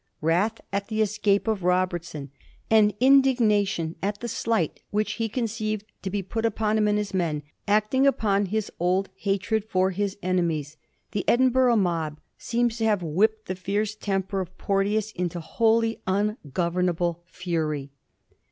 [0.19, 2.31] Wrath at the escape of Robertson,
[2.71, 7.13] and indignation at the slight which he conceived to be put upon him and his
[7.13, 10.75] men, act ing upon his old hatred for his enemies,
[11.11, 16.01] the Edinburgh mob, seems to have whipped the fierce temper of Porte ous into wholly
[16.07, 17.91] ungovernable fury.